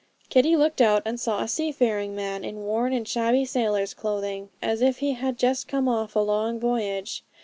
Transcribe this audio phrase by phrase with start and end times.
[0.29, 4.81] Kitty looked out and saw a seafaring man, in worn and shabby sailor's clothing, as
[4.81, 7.23] if he had just come off a long voyage.